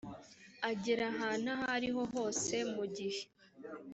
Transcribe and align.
agera 0.69 1.03
ahantu 1.13 1.47
aho 1.53 1.65
ari 1.75 1.89
ho 1.93 2.03
hose 2.13 2.55
mu 2.73 2.85
gihe 2.95 3.21